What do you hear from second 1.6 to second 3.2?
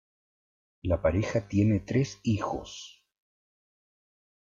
tres hijos.